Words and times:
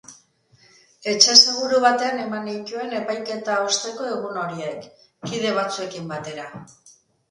Etxe 1.11 1.35
seguru 1.41 1.83
batean 1.83 2.23
eman 2.25 2.49
nituen 2.53 2.97
epaiketa 3.03 3.61
osteko 3.69 4.11
egun 4.17 4.43
horiek, 4.49 4.93
kide 5.31 5.57
batzuekin 5.63 6.15
batera. 6.15 6.53